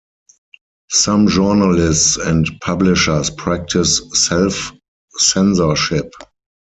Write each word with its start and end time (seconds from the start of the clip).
Some 0.89 1.27
journalists 1.27 2.17
and 2.17 2.49
publishers 2.63 3.29
practice 3.29 4.01
self-censorship. 4.13 6.11